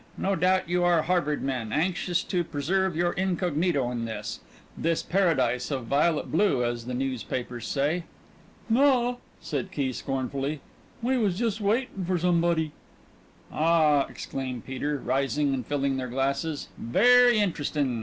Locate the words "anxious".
1.71-2.23